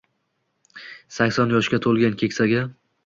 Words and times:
sakson 1.17 1.53
yoshga 1.57 1.81
to‘lgan 1.85 2.17
keksaga 2.23 2.65